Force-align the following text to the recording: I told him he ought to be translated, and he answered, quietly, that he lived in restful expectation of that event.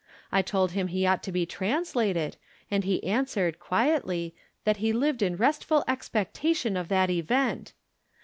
I 0.31 0.41
told 0.41 0.71
him 0.71 0.87
he 0.87 1.05
ought 1.05 1.21
to 1.21 1.31
be 1.31 1.45
translated, 1.45 2.35
and 2.71 2.83
he 2.83 3.03
answered, 3.03 3.59
quietly, 3.59 4.33
that 4.63 4.77
he 4.77 4.93
lived 4.93 5.21
in 5.21 5.35
restful 5.37 5.83
expectation 5.87 6.75
of 6.75 6.87
that 6.87 7.11
event. 7.11 7.73